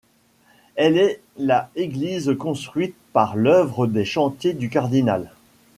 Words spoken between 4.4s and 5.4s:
du Cardinal.